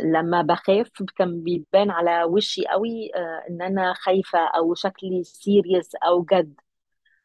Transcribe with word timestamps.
لما 0.00 0.42
بخاف 0.42 0.88
كان 1.16 1.42
بيبان 1.42 1.90
على 1.90 2.24
وشي 2.24 2.66
قوي 2.66 3.10
آه، 3.14 3.44
إن 3.50 3.62
أنا 3.62 3.94
خايفة 3.94 4.38
أو 4.38 4.74
شكلي 4.74 5.24
serious 5.24 5.94
أو 5.94 6.24
جد. 6.24 6.54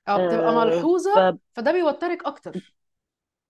آه 0.08 0.28
بتبقى 0.28 0.50
آه، 0.50 0.66
ملحوظة؟ 0.66 1.38
فده 1.54 1.72
بيوترك 1.72 2.26
أكتر. 2.26 2.74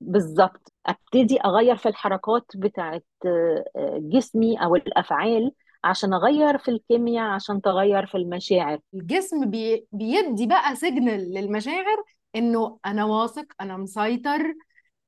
فبالظبط 0.01 0.73
أبتدي 0.85 1.41
أغير 1.41 1.75
في 1.75 1.89
الحركات 1.89 2.45
بتاعت 2.55 3.05
آه، 3.25 3.99
جسمي 4.01 4.63
أو 4.63 4.75
الأفعال 4.75 5.51
عشان 5.83 6.13
أغير 6.13 6.57
في 6.57 6.71
الكيمياء 6.71 7.25
عشان 7.25 7.61
تغير 7.61 8.05
في 8.05 8.15
المشاعر. 8.17 8.79
الجسم 8.93 9.49
بي... 9.49 9.87
بيدي 9.91 10.47
بقى 10.47 10.75
signal 10.75 11.33
للمشاعر 11.33 12.03
إنه 12.35 12.79
أنا 12.85 13.05
واثق 13.05 13.45
أنا 13.61 13.77
مسيطر 13.77 14.53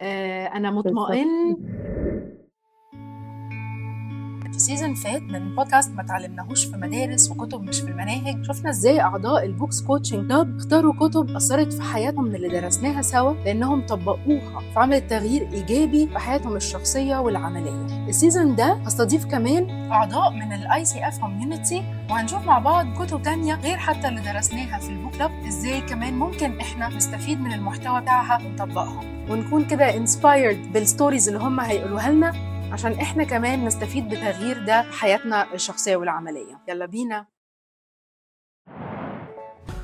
أنا 0.01 0.71
بالظبط 0.71 0.99
مطمئن. 1.01 1.55
في 1.55 1.98
season 4.59 4.93
فات 4.93 5.21
من 5.21 5.55
بودكاست 5.55 5.91
ما 5.95 6.03
تعلمناهوش 6.03 6.65
في 6.65 6.77
مدارس 6.77 7.31
وكتب 7.31 7.61
مش 7.63 7.81
في 7.81 7.87
المناهج. 7.87 8.43
شفنا 8.45 8.69
إزاي 8.69 9.01
اعضاء 9.01 9.45
ال 9.45 9.51
books 9.51 9.81
coaching 9.81 10.27
club 10.27 10.57
اختاروا 10.57 10.93
كتب 10.93 11.35
أثرت 11.35 11.73
في 11.73 11.81
حياتهم 11.81 12.23
من 12.23 12.35
اللي 12.35 12.47
درسناها 12.49 13.01
سوا 13.01 13.33
لأنهم 13.45 13.85
طبقوها 13.85 14.61
فعملت 14.75 15.09
تغيير 15.09 15.47
إيجابي 15.53 16.07
في 16.07 16.19
حياتهم 16.19 16.55
الشخصية 16.55 17.17
والعملية. 17.17 18.07
ال 18.07 18.14
season 18.14 18.55
ده 18.55 18.73
هستضيف 18.73 19.25
كمان 19.25 19.91
أعضاء 19.91 20.31
من 20.31 20.53
ال 20.53 20.85
ICF 20.85 21.17
community 21.19 21.83
وهنشوف 22.09 22.45
مع 22.45 22.59
بعض 22.59 22.85
كتب 23.03 23.21
تانية 23.21 23.55
غير 23.55 23.77
حتى 23.77 24.07
اللي 24.07 24.21
درسناها 24.21 24.79
في 24.79 24.89
ال 24.89 24.94
book 24.94 25.15
club 25.15 25.31
إزاي 25.47 25.81
كمان 25.81 26.13
ممكن 26.19 26.59
إحنا 26.59 26.87
نستفيد 26.89 27.41
من 27.41 27.53
المحتوى 27.53 28.01
بتاعها 28.01 28.45
ونطبقها. 28.45 29.01
ونكون 29.29 29.65
كده 29.65 29.97
inspired 29.97 30.73
بال 30.73 30.85
stories 30.85 31.27
اللي 31.27 31.39
هم 31.39 31.59
هيقولوها 31.59 32.11
لنا. 32.11 32.48
عشان 32.71 32.91
إحنا 32.93 33.23
كمان 33.23 33.65
نستفيد 33.65 34.09
بتغيير 34.09 34.65
ده 34.65 34.81
في 34.81 34.91
حياتنا 34.93 35.53
الشخصية 35.53 35.95
والعملية. 35.95 36.59
يلا 36.67 36.85
بينا. 36.85 37.25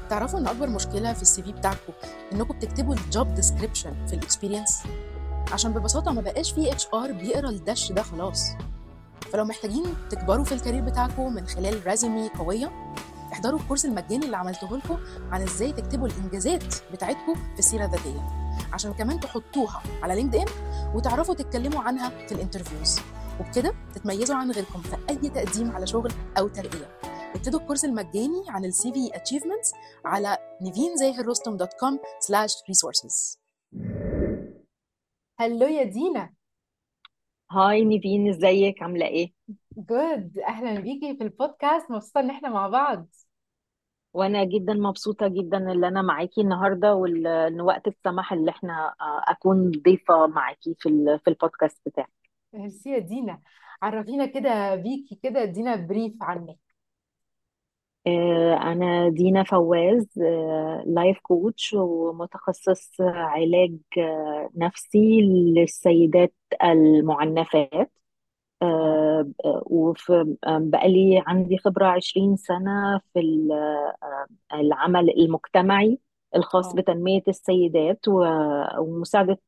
تعرفوا 0.10 0.40
إن 0.40 0.48
أكبر 0.48 0.70
مشكلة 0.70 1.14
في 1.14 1.22
ال 1.22 1.44
CV 1.44 1.52
بتاعكم 1.52 1.94
إنكم 2.34 2.58
بتكتبوا 2.58 2.94
ال 2.94 3.04
job 3.04 3.34
description 3.34 4.06
في 4.08 4.14
ال 4.14 4.20
experience 4.20 4.84
عشان 5.54 5.74
ببساطة 5.74 6.12
ما 6.12 6.22
بقاش 6.22 6.52
في 6.52 6.72
HR 6.72 7.12
بيقرا 7.12 7.50
الدش 7.50 7.92
ده 7.92 8.02
خلاص. 8.02 8.52
فلو 9.34 9.44
محتاجين 9.46 9.84
تكبروا 10.10 10.44
في 10.46 10.52
ال 10.52 10.56
career 10.56 10.82
بتاعكم 10.82 11.34
من 11.34 11.48
خلال 11.48 11.88
resume 11.88 12.30
قوية 12.30 12.72
احضروا 13.34 13.60
ال 13.60 13.64
course 13.64 13.86
المجاني 13.86 14.26
اللي 14.26 14.38
عملته 14.38 14.78
لكم 14.78 14.98
عن 15.32 15.42
إزاي 15.42 15.72
تكتبوا 15.74 16.08
الإنجازات 16.08 16.76
بتاعتكم 16.94 17.34
في 17.54 17.60
السيرة 17.60 17.86
الذاتية. 17.86 18.45
عشان 18.74 18.94
كمان 18.94 19.20
تحطوها 19.20 19.84
على 20.04 20.16
LinkedIn 20.16 20.46
وتعرفوا 20.96 21.36
تتكلموا 21.36 21.82
عنها 21.82 22.10
في 22.28 22.32
ال 22.36 22.41
interviews. 22.41 23.00
وبكده 23.40 23.74
تتميزوا 23.94 24.36
عن 24.36 24.52
غيركم 24.52 24.82
في 24.82 24.96
أي 25.10 25.30
تقديم 25.30 25.72
على 25.72 25.88
شغل 25.88 26.12
أو 26.38 26.48
ترقية. 26.48 27.00
ابتدوا 27.36 27.60
ال 27.60 27.64
course 27.64 27.86
المجاني 27.86 28.44
عن 28.50 28.66
ال 28.66 28.94
CV 28.94 29.16
achievements 29.16 29.74
على 30.06 30.38
نيفين 30.62 31.02
زاهر 31.02 31.26
رستم 31.26 31.58
dot 31.58 31.74
com 31.80 32.00
slash 32.20 32.54
resources 32.68 33.40
hello 35.40 35.68
يا 35.68 35.84
دينا. 35.84 36.34
hi 37.52 37.86
نيفين 37.86 38.30
ازيك؟ 38.30 38.84
عاملة 38.84 39.06
إيه؟ 39.06 39.34
good 39.78 40.40
أهلا 40.48 40.80
بيكي 40.80 41.18
في 41.18 41.24
البودكاست 41.24 41.92
مبسوطة 41.92 42.20
إن 42.20 42.30
إحنا 42.30 42.50
مع 42.50 42.68
بعض. 42.68 43.08
وأنا 44.16 44.44
جدا 44.44 44.74
مبسوطة 44.74 45.28
جدا 45.28 45.58
إن 45.58 45.84
أنا 45.84 46.02
معاكي 46.02 46.42
النهاردة 46.42 46.96
وان 46.96 47.62
وقتك 47.62 47.98
سمح 48.04 48.34
ان 48.34 48.50
إحنا 48.50 48.96
آه، 49.02 49.24
أكون 49.32 49.72
ضيفة 49.72 50.28
معاكي 50.28 50.76
في 50.80 51.20
في 51.24 51.30
البودكاست 51.30 51.82
بتاعك 51.86 52.12
ميرسي 52.54 52.90
يا 52.90 53.00
دينا. 53.00 53.42
عرفينا 53.82 54.26
كده 54.26 54.76
بيكي 54.76 55.16
كده 55.24 55.44
ادينا 55.44 55.76
brief 55.76 56.14
عنك. 56.24 56.58
آه، 58.08 58.54
أنا 58.72 59.10
دينا 59.10 59.44
فواز 59.44 60.08
life 60.86 61.20
coach 61.22 61.74
ومتخصص 61.74 63.02
علاج 63.02 63.78
آه، 63.98 64.50
نفسي 64.58 65.22
للسيدات 65.56 66.34
المعنفات. 66.64 67.92
آه، 68.66 69.64
وفي 69.66 70.36
آه، 70.48 71.24
عندي 71.28 71.58
خبرة 71.58 71.86
عشرين 71.86 72.36
سنة 72.36 73.02
في 73.14 73.50
آه، 73.52 74.26
العمل 74.54 75.10
المجتمعي 75.10 76.00
الخاص 76.36 76.74
بتنمية 76.74 77.24
السيدات 77.28 78.00
ومساعدة 78.80 79.40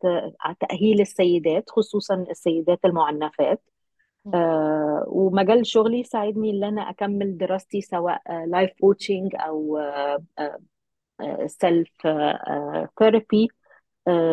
تأهيل 0.60 1.02
السيدات 1.02 1.70
خصوصا 1.70 2.26
السيدات 2.30 2.80
المعنفات. 2.86 3.62
آه، 4.34 5.04
ومجال 5.08 5.68
شغلي 5.68 6.04
ساعدني 6.04 6.50
إن 6.50 6.64
أنا 6.64 6.90
أكمل 6.90 7.38
دراستي 7.38 7.82
سواء 7.82 8.46
life 8.46 8.72
coaching 8.82 9.36
أو 9.36 9.80
self 11.48 12.08
therapy 13.00 13.50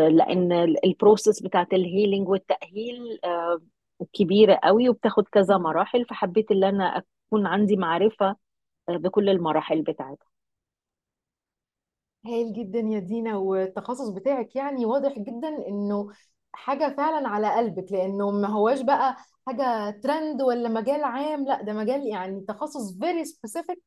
لأن 0.09 0.53
ال 0.85 0.92
process 0.92 1.43
بتاعت 1.43 1.73
ال 1.73 1.80
healing 1.80 2.29
والتأهيل 2.29 3.19
آه، 3.25 3.61
كبيرة 4.13 4.61
قوي 4.65 4.89
وبتاخد 4.89 5.29
كذا. 5.29 5.57
مراحل 5.59 6.05
فحبيت 6.07 6.51
إن 6.51 6.65
أنا 6.65 6.85
أكون 7.29 7.47
عندي 7.47 7.77
معرفة 7.77 8.37
آه، 8.89 8.97
بكل 8.97 9.29
المراحل 9.31 9.83
بتاعتها 9.83 10.27
هايل 12.27 12.53
جدا 12.53 12.79
يا 12.81 12.99
دينا 12.99 13.37
والتخصص 13.37 14.09
بتاعك 14.09 14.57
يعني 14.57 14.87
واضح 14.87 15.19
جدا 15.19 15.49
إنه 15.69 16.09
حاجة 16.53 16.95
فعلا 16.97 17.29
على 17.29 17.55
قلبك 17.57 17.93
لأنه 17.93 18.31
ما 18.31 18.49
هواش 18.49 18.81
بقى 18.81 19.17
حاجة 19.47 19.91
ترند 20.01 20.43
ولا 20.43 20.69
مجال 20.69 21.05
عام 21.05 21.45
لا 21.45 21.63
ده 21.63 21.73
مجال 21.73 22.07
يعني 22.07 22.41
تخصص 22.49 22.93
very 22.99 23.25
specific 23.27 23.79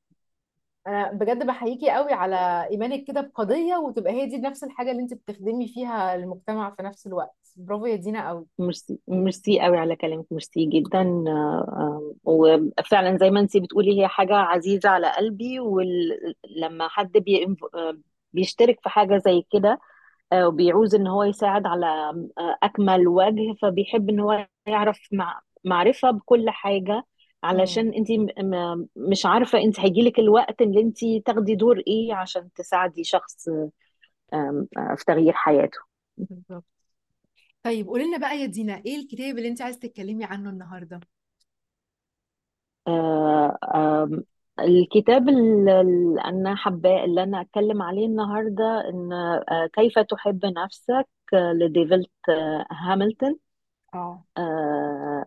أنا 0.87 1.11
بجد 1.11 1.45
بحييكي 1.47 1.91
قوي 1.91 2.13
على 2.13 2.67
إيمانك 2.71 3.03
كده 3.07 3.21
بقضية 3.21 3.75
وتبقى 3.77 4.13
هي 4.13 4.25
دي 4.29 4.37
نفس 4.37 4.63
الحاجة 4.63 4.91
اللي 4.91 5.01
أنت 5.03 5.13
بتخدمي 5.13 5.67
فيها 5.67 6.15
المجتمع 6.15 6.75
في 6.75 6.83
نفس 6.83 7.07
الوقت 7.07 7.46
برافو 7.57 7.85
يا 7.85 7.95
دينا 7.95 8.27
قوي. 8.29 8.45
merci 8.59 8.99
merci 9.07 9.59
قوي 9.61 9.77
على 9.77 9.95
كلامك 9.95 10.25
ميرسي 10.31 10.65
جدا. 10.65 11.01
آه، 11.27 11.65
آه، 11.77 12.13
وفعلا 12.23 13.17
زي 13.17 13.29
ما 13.31 13.39
انتي 13.39 13.59
بتقولي 13.59 14.01
هي 14.01 14.07
حاجة 14.07 14.35
عزيزة 14.35 14.89
على 14.89 15.11
قلبي 15.17 15.59
ولما 15.59 16.87
حد 16.87 17.11
بي 17.11 17.45
آه، 17.75 17.97
بيشترك 18.33 18.79
في 18.83 18.89
حاجة 18.89 19.17
زي 19.17 19.43
كده 19.51 19.79
وبيعوز 20.33 20.95
إن 20.95 21.07
هو 21.07 21.23
يساعد 21.23 21.67
على 21.67 22.13
أكمل 22.63 23.07
وجه 23.07 23.55
فبيحب 23.61 24.09
إن 24.09 24.19
هو 24.19 24.47
يعرف 24.67 24.99
مع 25.11 25.41
معرفة 25.65 26.11
بكل 26.11 26.49
حاجة. 26.49 26.93
مم. 26.93 27.03
علشان 27.43 27.93
انت 27.93 28.07
مش 28.95 29.25
عارفة 29.25 29.59
انت 29.59 29.79
هيجيلك 29.79 30.19
الوقت 30.19 30.61
اللي 30.61 30.81
انت 30.81 30.97
تاخدي 31.25 31.55
دور 31.55 31.83
إيه 31.87 32.13
عشان 32.13 32.49
تساعدي 32.53 33.03
شخص 33.03 33.49
في 34.97 35.05
تغيير 35.07 35.33
حياته. 35.33 35.79
بالظبط. 36.17 36.76
طيب 37.63 37.87
قولي 37.87 38.03
لنا 38.07 38.17
بقى 38.17 38.37
يا 38.39 38.45
دينا 38.45 38.81
إيه 38.85 38.95
الكتاب 38.99 39.37
اللي 39.37 39.47
انت 39.49 39.61
عايزة 39.61 39.79
تتكلمي 39.79 40.25
عنه 40.25 40.49
النهارده؟ 40.49 40.99
آه، 42.87 43.57
آم، 43.75 44.23
الكتاب 44.59 45.29
اللي 45.29 45.81
اللي 45.81 46.21
أنا 46.21 46.55
حباه 46.55 47.05
اللي 47.05 47.23
أنا 47.23 47.41
أتكلم 47.41 47.81
عليه 47.81 48.05
النهارده 48.07 48.89
إن 48.89 49.13
آه، 49.13 49.69
كيف 49.73 49.99
تحب 49.99 50.45
نفسك 50.45 51.07
آه، 51.33 51.53
لديفيد 51.53 52.05
آه، 52.29 52.65
هامilton 52.71 53.35
آه. 53.93 54.25
آه، 54.37 55.25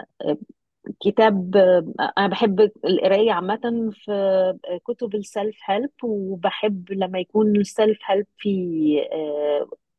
كتاب 1.00 1.56
أنا 2.18 2.26
بحب 2.28 2.60
القراية 2.84 3.32
عامة 3.32 3.90
في 3.94 4.10
كتب 4.84 5.14
ال 5.14 5.23
self 5.23 5.56
help 5.64 5.90
وبحب 6.04 6.92
لما 6.92 7.18
يكون 7.20 7.56
ال 7.56 7.65
self 7.65 7.98
help 8.06 8.26
في 8.38 8.50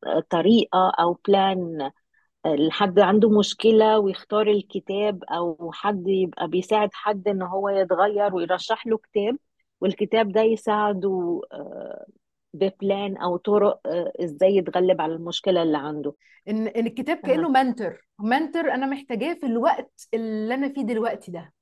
آه، 0.08 0.20
طريقة 0.30 0.90
أو 1.00 1.14
plan 1.28 1.92
لحد 2.46 3.00
عنده 3.00 3.30
مشكلة 3.30 4.00
ويختار 4.00 4.48
الكتاب 4.48 5.24
أو 5.24 5.72
حد 5.74 6.08
يبقى 6.08 6.48
بيساعد 6.48 6.90
حد 6.94 7.28
إن 7.28 7.42
هو 7.42 7.70
يتغير 7.70 8.36
ويرشح 8.36 8.88
له 8.88 8.98
كتاب 8.98 9.38
والكتاب 9.82 10.32
ده 10.32 10.42
يساعده 10.42 11.42
آه، 11.54 12.06
ب 12.54 12.67
plan 12.67 13.18
أو 13.18 13.38
طرق 13.38 13.80
آه، 13.86 14.12
إزاي 14.24 14.56
يتغلب 14.56 15.02
على 15.02 15.14
المشكلة 15.14 15.64
اللي 15.64 15.78
عنده. 15.78 16.16
إن 16.48 16.68
إن 16.68 16.88
الكتاب 16.88 17.18
كأنه 17.18 17.50
mentor 17.50 18.06
mentor 18.20 18.72
أنا 18.72 18.86
محتاجاه 18.86 19.34
في 19.34 19.46
الوقت 19.46 20.08
اللي 20.14 20.54
أنا 20.54 20.70
فيه 20.70 20.82
دلوقتي 20.82 21.32
ده. 21.32 21.54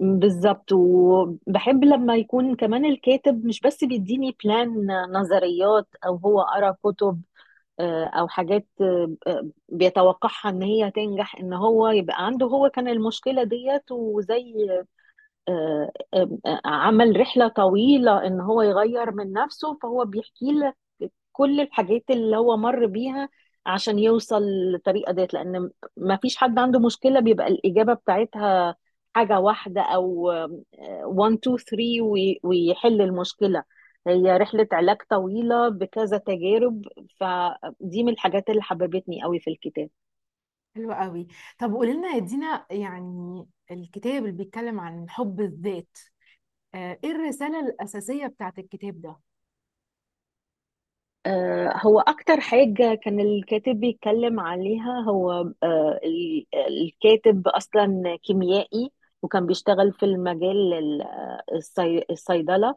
بالظبط. 0.00 0.72
وبحب 0.72 1.84
لما 1.84 2.16
يكون 2.16 2.56
كمان 2.56 2.84
الكاتب 2.84 3.44
مش 3.44 3.60
بس 3.60 3.84
بيديني 3.84 4.36
بلان 4.44 4.86
نظريات 5.12 5.86
أو 6.06 6.16
هو 6.16 6.40
قرأ 6.40 6.76
كتب 6.84 7.22
أو 8.06 8.28
حاجات 8.28 8.66
آه، 8.80 9.50
بيتوقعها 9.68 10.50
إن 10.50 10.62
هي 10.62 10.90
تنجح 10.90 11.36
إن 11.36 11.52
هو 11.52 11.88
يبقى 11.88 12.26
عنده 12.26 12.46
هو 12.46 12.68
كان 12.68 12.88
المشكلة 12.88 13.44
ديت 13.44 13.92
وزي 13.92 14.54
آه، 15.48 15.92
آه، 16.14 16.28
عمل 16.64 17.20
رحلة 17.20 17.48
طويلة 17.48 18.26
إن 18.26 18.40
هو 18.40 18.62
يغير 18.62 19.10
من 19.12 19.32
نفسه 19.32 19.78
فهو 19.82 20.04
بيحكي 20.04 20.52
لك 20.52 20.76
كل 21.32 21.60
الحاجات 21.60 22.04
اللي 22.10 22.36
هو 22.36 22.56
مر 22.56 22.86
بيها 22.86 23.28
عشان 23.66 23.98
يوصل 23.98 24.42
للطريقة 24.42 25.12
ديت 25.12 25.34
لأن 25.34 25.70
ما 25.96 26.16
فيش 26.16 26.36
حد 26.36 26.58
عنده 26.58 26.78
مشكلة 26.80 27.20
بيبقى 27.20 27.46
الإجابة 27.48 27.94
بتاعتها 27.94 28.76
حاجة 29.14 29.40
واحدة 29.40 29.80
أو 29.82 30.32
1 31.04 31.32
2 31.38 31.56
3 31.58 32.02
وي- 32.02 32.40
ويحل 32.44 33.00
المشكلة. 33.02 33.64
هي 34.06 34.36
رحلة 34.36 34.68
علاج 34.72 34.96
طويلة 35.10 35.68
بكذا 35.68 36.18
تجارب 36.18 36.82
فدي 37.20 38.02
من 38.04 38.12
الحاجات 38.12 38.50
اللي 38.50 38.62
حببتني 38.62 39.22
قوي 39.22 39.40
في 39.40 39.50
الكتاب. 39.50 39.90
حلو 40.76 40.92
قوي 40.92 41.26
طب 41.58 41.72
قولي 41.74 41.92
لنا 41.92 42.08
يا 42.08 42.18
دينا 42.20 42.66
يعني 42.70 43.46
الكتاب 43.70 44.22
اللي 44.24 44.32
بيتكلم 44.36 44.80
عن 44.80 45.10
حب 45.10 45.40
الذات 45.40 45.98
آه، 46.76 46.98
إيه 47.04 47.10
الرسالة 47.12 47.60
الأساسية 47.60 48.26
بتاعت 48.26 48.58
الكتاب 48.58 49.00
ده؟ 49.02 49.16
آه، 51.26 51.72
هو 51.86 52.00
أكتر 52.00 52.40
حاجة 52.40 52.94
كان 53.04 53.20
الكاتب 53.20 53.80
بيتكلم 53.80 54.40
عليها 54.40 55.00
هو 55.08 55.30
آه، 55.62 56.00
ال- 56.04 56.46
الكاتب 56.68 57.48
أصلا 57.48 58.16
كيميائي 58.22 58.92
وكان 59.22 59.46
بيشتغل 59.46 59.92
في 59.92 60.02
المجال 60.06 60.74
ال- 60.74 61.02
الصي- 61.56 62.04
الصيدلة. 62.10 62.74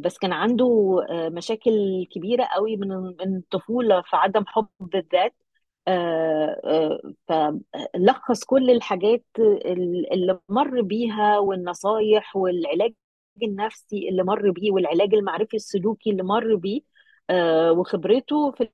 بس 0.00 0.18
كان 0.18 0.32
عنده 0.32 0.66
آه، 1.10 1.28
مشاكل 1.28 2.06
كبيرة 2.12 2.44
قوي 2.44 2.76
من 2.76 2.88
من 2.88 3.36
الطفولة 3.36 4.02
في 4.02 4.16
عدم 4.16 4.44
حب 4.46 4.68
الذات. 4.94 5.34
آه، 5.88 6.60
آه، 7.30 7.60
فلخص 7.94 8.44
كل 8.44 8.70
الحاجات 8.70 9.24
اللي 10.12 10.40
مر 10.48 10.80
بيها 10.82 11.38
والنصايح 11.38 12.36
والعلاج 12.36 12.94
النفسي 13.42 14.08
اللي 14.08 14.22
مر 14.22 14.50
بيه 14.50 14.70
والعلاج 14.72 15.14
المعرفي 15.14 15.56
السلوكي 15.56 16.10
اللي 16.10 16.22
مر 16.22 16.54
بيه 16.56 16.80
آه، 17.30 17.72
وخبرته 17.72 18.50
في 18.52 18.70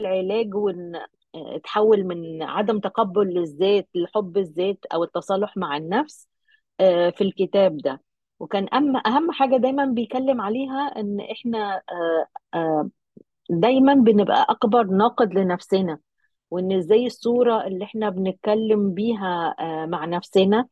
العلاج 0.00 0.54
وإن 0.54 0.96
آه، 1.34 1.56
اتحول 1.56 2.04
من 2.04 2.42
عدم 2.42 2.80
تقبل 2.80 3.26
للذات 3.28 3.88
لحب 3.94 4.38
الذات 4.38 4.86
أو 4.94 5.04
التصالح 5.04 5.56
مع 5.56 5.76
النفس 5.76 6.28
آه، 6.80 7.10
في 7.10 7.24
الكتاب 7.24 7.76
ده. 7.78 8.02
وكان 8.40 8.68
أهم 8.74 8.96
أهم 9.06 9.32
حاجة 9.32 9.56
دايما 9.56 9.84
بيكلم 9.86 10.40
عليها 10.40 10.80
إن 11.00 11.20
إحنا 11.20 11.82
آه، 11.92 12.26
آه، 12.58 12.90
دايما 13.50 13.94
بنبقى 13.94 14.46
أكبر 14.50 14.84
ناقد 14.84 15.34
لنفسنا 15.34 15.98
وإن 16.50 16.72
إزاي 16.72 17.06
الصورة 17.06 17.66
اللي 17.66 17.84
إحنا 17.84 18.10
بنتكلم 18.10 18.94
بيها 18.94 19.54
آه، 19.60 19.86
مع 19.86 20.04
نفسنا 20.04 20.68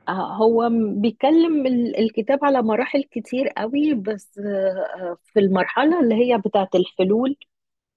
آه، 0.09 0.35
هو 0.37 0.71
بيتكلم 0.97 1.67
ال- 1.67 1.97
الكتاب 1.99 2.45
على 2.45 2.63
مراحل 2.63 3.03
كتير 3.05 3.49
قوي 3.49 3.95
بس 3.95 4.39
آه، 4.39 5.17
في 5.25 5.41
المرحلة 5.41 6.01
اللي 6.01 6.15
هي 6.15 6.39
بتاعت 6.39 6.75
الحلول 6.75 7.37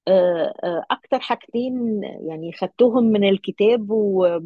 آه، 0.08 0.54
آه، 0.64 0.86
أكتر 0.92 1.20
حاجتين 1.20 2.04
يعني 2.04 2.54
خدتهم 2.54 3.04
من 3.06 3.24
الكتاب 3.30 3.92
و 3.92 4.26
آه، 4.26 4.44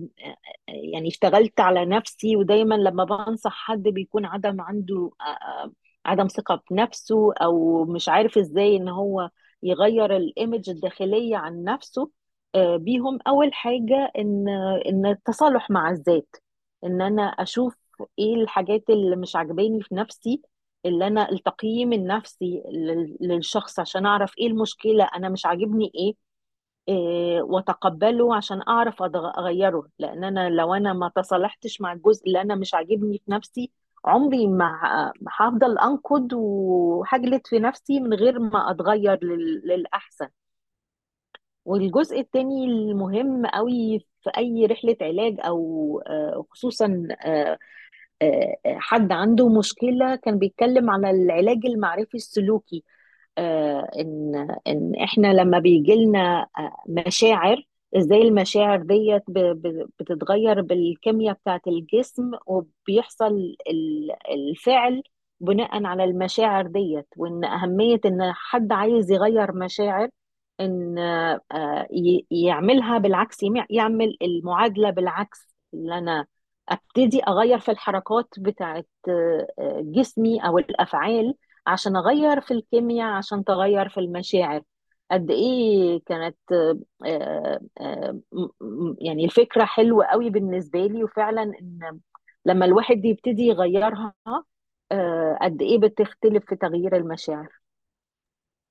يعني 0.67 1.07
اشتغلت 1.07 1.59
على 1.59 1.85
نفسي 1.85 2.35
ودايما 2.35 2.75
لما 2.75 3.03
بنصح 3.03 3.51
حد 3.53 3.83
بيكون 3.83 4.25
عدم 4.25 4.61
عنده 4.61 5.11
آه، 5.21 5.23
آه، 5.25 5.71
عدم 6.05 6.27
ثقة 6.27 6.63
بنفسه 6.71 7.33
أو 7.33 7.85
مش 7.85 8.09
عارف 8.09 8.37
إزاي 8.37 8.75
إن 8.77 8.89
هو 8.89 9.29
يغير 9.63 10.15
الإيمج 10.17 10.69
الداخلية 10.69 11.37
عن 11.37 11.63
نفسه 11.63 12.09
آه، 12.55 12.77
بيهم. 12.77 13.19
أول 13.27 13.53
حاجة 13.53 14.11
إن 14.17 14.49
إن 14.87 15.05
التصالح 15.05 15.69
مع 15.69 15.89
الذات 15.91 16.35
إن 16.83 17.01
أنا 17.01 17.23
أشوف 17.23 17.75
إيه 18.19 18.35
الحاجات 18.35 18.89
اللي 18.89 19.15
مش 19.15 19.35
عاجباني 19.35 19.81
في 19.81 19.95
نفسي 19.95 20.41
اللي 20.85 21.07
أنا 21.07 21.31
التقييم 21.31 21.93
النفسي 21.93 22.63
لل- 22.71 23.17
للشخص 23.21 23.79
عشان 23.79 24.05
أعرف 24.05 24.33
إيه 24.39 24.47
المشكلة 24.47 25.03
أنا 25.15 25.29
مش 25.29 25.45
عاجبني 25.45 25.91
إيه, 25.95 26.13
إيه 26.89 27.41
وأتقبله 27.41 28.35
عشان 28.35 28.61
أعرف 28.67 29.01
أغيره. 29.37 29.89
لأن 29.99 30.23
أنا 30.23 30.49
لو 30.49 30.73
أنا 30.73 30.93
ما 30.93 31.09
تصالحتش 31.15 31.81
مع 31.81 31.93
الجزء 31.93 32.27
اللي 32.27 32.41
أنا 32.41 32.55
مش 32.55 32.73
عاجبني 32.73 33.17
في 33.25 33.31
نفسي 33.31 33.71
عمري 34.05 34.47
ما 34.47 34.71
هفضل 35.39 35.77
أنقد 35.79 36.33
وهجلد 36.33 37.41
في 37.47 37.59
نفسي 37.59 37.99
من 37.99 38.13
غير 38.13 38.39
ما 38.39 38.71
أتغير 38.71 39.19
لل- 39.25 39.61
للأحسن. 39.65 40.27
والجزء 41.65 42.19
التاني 42.19 42.65
المهم 42.65 43.45
قوي 43.45 43.99
في 44.23 44.29
أي 44.37 44.65
رحلة 44.65 44.97
علاج 45.01 45.35
أو 45.39 46.01
آه، 46.07 46.45
خصوصا 46.51 47.07
آه، 47.25 47.57
آه، 48.21 48.55
حد 48.67 49.11
عنده 49.11 49.49
مشكلة 49.49 50.15
كان 50.15 50.39
بيتكلم 50.39 50.89
على 50.89 51.11
العلاج 51.11 51.65
المعرفي 51.65 52.15
السلوكي 52.17 52.83
إن 53.99 54.35
إن 54.67 54.95
إحنا 55.03 55.27
لما 55.33 55.59
بيجي 55.59 55.95
لنا 55.95 56.47
مشاعر 56.89 57.63
إزاي 57.97 58.21
المشاعر 58.21 58.81
ديت 58.81 59.23
بتتغير 59.99 60.61
بالكيمياء 60.61 61.35
بتاعت 61.35 61.67
الجسم 61.67 62.31
وبيحصل 62.45 63.55
ال- 63.69 64.11
الفعل 64.31 65.03
بناء 65.39 65.83
على 65.85 66.03
المشاعر 66.03 66.67
ديت 66.67 67.07
وإن 67.17 67.45
أهمية 67.45 67.99
إن 68.05 68.31
حد 68.33 68.71
عايز 68.71 69.11
يغير 69.11 69.51
مشاعر 69.55 70.09
إن 70.59 70.97
آه، 70.99 71.87
يعملها 72.31 72.97
بالعكس 72.97 73.37
يعمل 73.69 74.17
المعادلة 74.21 74.89
بالعكس 74.89 75.55
اللي 75.73 75.97
أنا 75.97 76.25
أبتدي 76.69 77.21
أغير 77.23 77.59
في 77.59 77.71
الحركات 77.71 78.27
بتاعت 78.39 78.87
آه، 79.09 79.47
جسمي 79.81 80.39
أو 80.47 80.57
الأفعال 80.57 81.33
عشان 81.67 81.95
أغير 81.95 82.41
في 82.41 82.51
الكيمياء 82.51 83.09
عشان 83.13 83.43
تغير 83.43 83.89
في 83.89 83.99
المشاعر. 83.99 84.61
قد 85.11 85.31
إيه 85.31 85.99
كانت 86.05 86.37
آه، 86.51 87.59
آه، 87.81 88.19
م- 88.61 88.95
يعني 89.01 89.25
الفكرة 89.25 89.65
حلوة 89.65 90.05
قوي 90.05 90.29
بالنسبة 90.29 90.79
لي 90.87 91.03
وفعلا 91.03 91.43
إن 91.43 91.99
لما 92.45 92.65
الواحد 92.65 93.05
يبتدي 93.05 93.41
يغيرها 93.43 94.13
آه، 94.91 95.37
قد 95.41 95.61
إيه 95.61 95.77
بتختلف 95.79 96.45
في 96.49 96.55
تغيير 96.55 96.95
المشاعر. 96.95 97.49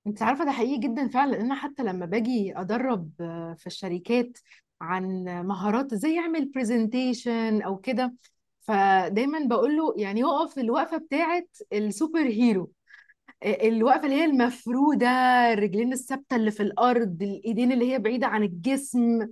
انت 0.06 0.22
عارفة 0.22 0.44
ده 0.44 0.50
حقيقي 0.52 0.78
جدا 0.80 1.08
فعلا 1.08 1.30
لأن 1.30 1.40
أنا 1.40 1.54
حتى 1.54 1.82
لما 1.82 2.06
باجي 2.06 2.52
أدرب 2.58 3.10
آه، 3.20 3.54
في 3.58 3.66
الشركات 3.66 4.38
عن 4.80 5.24
مهارات 5.46 5.92
إزاي 5.92 6.14
يعمل 6.14 6.44
presentation 6.52 7.62
أو 7.62 7.76
كده 7.78 8.14
فدايما 8.60 9.38
بقول 9.46 9.76
له 9.76 9.94
يعني 9.96 10.20
يقف 10.20 10.58
الوقفة 10.58 10.96
بتاعت 10.96 11.48
ال 11.72 11.80
super 11.80 12.20
hero. 12.20 12.62
آه، 12.62 12.72
الوقفة 13.44 14.04
اللي 14.04 14.16
هي 14.16 14.24
المفرودة 14.24 15.08
الرجلين 15.52 15.92
الثابتة 15.92 16.36
اللي 16.36 16.50
في 16.50 16.62
الأرض 16.62 17.22
الإيدين 17.22 17.72
اللي 17.72 17.92
هي 17.92 17.98
بعيدة 17.98 18.26
عن 18.26 18.42
الجسم 18.42 19.28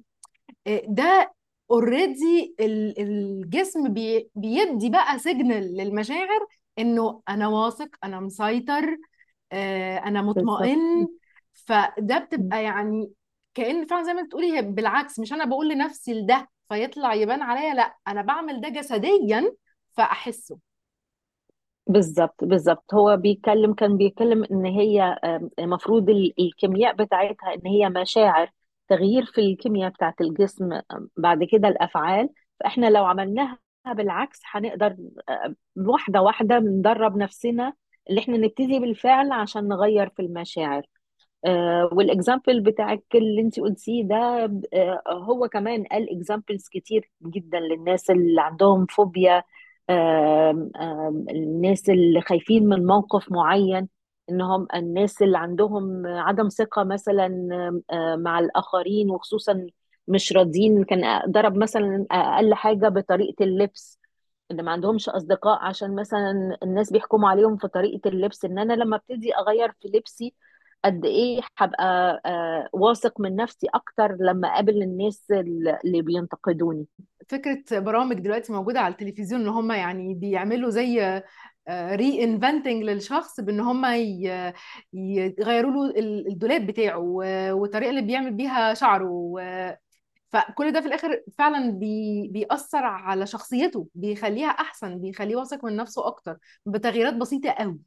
آه، 0.66 0.82
ده 0.88 1.32
already 1.70 2.54
الجسم 2.60 3.88
بي 3.94 4.30
بيدي 4.34 4.90
بقى 4.90 5.18
signal 5.18 5.76
للمشاعر 5.76 6.46
إنه 6.78 7.22
أنا 7.28 7.48
واثق 7.48 7.88
أنا 8.04 8.20
مسيطر 8.20 8.96
آه، 9.52 9.98
أنا 9.98 10.22
مطمئن. 10.22 11.06
فده 11.52 12.18
بتبقى 12.18 12.64
يعني 12.64 13.10
كأن 13.54 13.86
فعلا 13.86 14.02
زي 14.04 14.14
ما 14.14 14.20
أنت 14.20 14.30
تقولي 14.30 14.56
هي 14.56 14.62
بالعكس 14.62 15.18
مش 15.20 15.32
أنا 15.32 15.44
بقول 15.44 15.68
لنفسي 15.68 16.14
لده 16.14 16.48
فيطلع 16.68 17.14
يبان 17.14 17.42
عليا 17.42 17.74
لأ 17.74 17.96
أنا 18.08 18.22
بعمل 18.22 18.60
ده 18.60 18.68
جسديا 18.68 19.52
فأحسه. 19.96 20.58
بالظبط 21.86 22.44
بالظبط 22.44 22.94
هو 22.94 23.16
بيتكلم 23.16 23.74
كان 23.74 23.96
بيتكلم 23.96 24.44
إن 24.44 24.64
هي 24.66 25.16
المفروض 25.58 26.10
ال- 26.10 26.34
الكيمياء 26.40 26.94
بتاعتها 26.96 27.54
إن 27.54 27.66
هي 27.66 27.88
مشاعر 27.88 28.50
تغيير 28.88 29.24
في 29.24 29.40
الكيمياء 29.40 29.90
بتاعت 29.90 30.20
الجسم 30.20 30.80
بعد 31.16 31.44
كده 31.44 31.68
الأفعال. 31.68 32.28
فإحنا 32.60 32.90
لو 32.90 33.04
عملناها 33.06 33.58
بالعكس 33.86 34.40
هنقدر 34.50 34.96
آم، 35.30 35.56
واحدة 35.76 36.22
واحدة 36.22 36.58
ندرب 36.58 37.16
نفسنا 37.16 37.72
اللي 38.10 38.20
إحنا 38.20 38.36
نبتدي 38.36 38.78
بالفعل 38.80 39.32
عشان 39.32 39.68
نغير 39.68 40.08
في 40.08 40.22
المشاعر. 40.22 40.82
آه، 41.46 41.88
وال 41.92 42.07
example 42.07 42.60
بتاعك 42.60 43.04
اللي 43.14 43.40
انت 43.42 43.60
قلتيه 43.60 44.04
ده 44.08 44.16
آه، 44.74 45.02
هو 45.08 45.48
كمان 45.48 45.84
قال 45.84 46.16
examples 46.16 46.68
كتير 46.68 47.10
جدا 47.26 47.60
للناس 47.60 48.10
اللي 48.10 48.40
عندهم 48.42 48.86
فوبيا 48.86 49.42
الناس 51.30 51.90
اللي 51.90 52.20
خايفين 52.20 52.68
من 52.68 52.86
موقف 52.86 53.32
معين 53.32 53.88
إنهم 54.30 54.66
الناس 54.74 55.22
اللي 55.22 55.38
عندهم 55.38 56.06
عدم 56.06 56.48
ثقة 56.48 56.84
مثلا 56.84 57.28
مع 58.16 58.38
الآخرين 58.38 59.10
وخصوصا 59.10 59.66
مش 60.08 60.32
راضيين 60.32 60.84
كان 60.84 61.30
ضرب 61.30 61.56
مثلا 61.56 62.06
أقل 62.10 62.54
حاجة 62.54 62.88
بطريقة 62.88 63.44
اللبس. 63.44 64.00
اللي 64.50 64.62
ما 64.62 64.72
عندهمش 64.72 65.08
أصدقاء 65.08 65.58
عشان 65.64 65.94
مثلا 65.94 66.58
الناس 66.62 66.92
بيحكموا 66.92 67.28
عليهم 67.28 67.56
في 67.56 67.68
طريقة 67.68 68.08
اللبس. 68.08 68.44
إن 68.44 68.58
أنا 68.58 68.72
لما 68.72 68.96
ابتدي 68.96 69.34
أغير 69.36 69.72
في 69.82 69.88
لبسي 69.88 70.34
قد 70.84 71.04
إيه 71.04 71.40
هبقى 71.58 72.20
آه، 72.26 72.68
واثق 72.72 73.20
من 73.20 73.36
نفسي 73.36 73.66
أكتر 73.74 74.16
لما 74.20 74.48
أقابل 74.48 74.82
الناس 74.82 75.30
اللي 75.30 76.02
بينتقدوني. 76.02 76.86
فكرة 77.28 77.78
برامج 77.78 78.16
دلوقتي 78.20 78.52
موجودة 78.52 78.80
على 78.80 78.92
التلفزيون 78.92 79.40
إن 79.40 79.48
هم 79.48 79.72
يعني 79.72 80.14
بيعملوا 80.14 80.70
زي 80.70 81.22
ري 81.70 82.24
انفنتنج 82.24 82.82
للشخص 82.82 83.40
بإن 83.40 83.60
هم 83.60 83.84
يغيروا 84.92 85.72
له 85.72 85.90
ال- 85.98 86.28
الدولاب 86.28 86.66
بتاعه 86.66 86.98
و- 86.98 87.52
والطريقة 87.52 87.90
اللي 87.90 88.02
بيعمل 88.02 88.34
بيها 88.34 88.74
شعره 88.74 89.34
فكل 90.32 90.72
ده 90.72 90.80
في 90.80 90.86
الآخر 90.86 91.22
فعلا 91.38 91.70
بي 91.70 92.28
بيأثر 92.28 92.84
على 92.84 93.26
شخصيته 93.26 93.88
بيخليها 93.94 94.48
أحسن 94.48 94.98
بيخليه 95.00 95.36
واثق 95.36 95.64
من 95.64 95.76
نفسه 95.76 96.06
أكتر 96.06 96.38
بتغييرات 96.66 97.14
بسيطة 97.14 97.50
قوي 97.50 97.78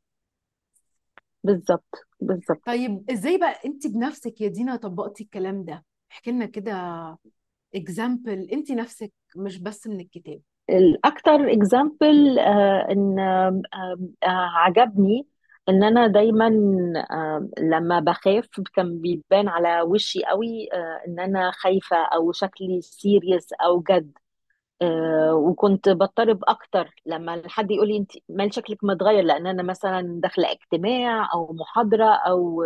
بالظبط 1.43 1.95
بالظبط. 2.21 2.61
طيب 2.65 3.09
إزاي 3.11 3.37
بقى 3.37 3.59
انت 3.65 3.87
بنفسك 3.87 4.41
يا 4.41 4.47
دينا 4.47 4.75
طبقتي 4.75 5.23
الكلام 5.23 5.63
ده؟ 5.65 5.85
احكي 6.11 6.31
لنا 6.31 6.45
كده 6.45 6.73
example 7.75 8.49
انت 8.51 8.71
نفسك 8.71 9.13
مش 9.35 9.59
بس 9.59 9.87
من 9.87 9.99
الكتاب. 9.99 10.41
الأكتر 10.69 11.51
example 11.53 12.39
إن 12.91 13.19
آه، 13.19 13.61
آه، 14.23 14.49
عجبني 14.55 15.27
إن 15.69 15.83
أنا 15.83 16.07
دايما 16.07 16.47
آه، 17.11 17.49
لما 17.59 17.99
بخاف 17.99 18.47
كان 18.75 19.01
بيبان 19.01 19.47
على 19.47 19.81
وشي 19.81 20.23
قوي 20.25 20.69
آه، 20.73 21.01
إن 21.07 21.19
أنا 21.19 21.51
خايفة 21.51 21.97
أو 21.97 22.31
شكلي 22.31 22.81
سيريس 22.81 23.53
أو 23.53 23.81
جد. 23.89 24.17
آه، 24.81 25.33
وكنت 25.35 25.89
بضطرب 25.89 26.39
أكتر 26.47 26.95
لما 27.05 27.43
حد 27.47 27.71
يقول 27.71 27.87
لي 27.87 27.97
انت 27.97 28.11
مال 28.29 28.53
شكلك 28.55 28.83
متغير 28.83 29.23
لأن 29.23 29.47
أنا 29.47 29.63
مثلا 29.63 30.19
داخلة 30.23 30.51
اجتماع 30.51 31.33
أو 31.33 31.53
محاضرة 31.53 32.05
أو 32.05 32.63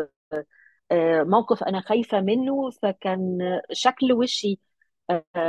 آه، 0.91 1.23
موقف 1.23 1.63
أنا 1.63 1.81
خايفة 1.81 2.21
منه 2.21 2.69
فكان 2.69 3.39
شكل 3.71 4.13
وشي 4.13 4.51
آه، 4.51 4.57